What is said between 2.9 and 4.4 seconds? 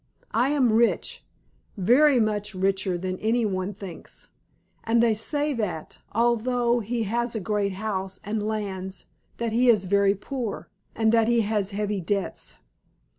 than any one thinks,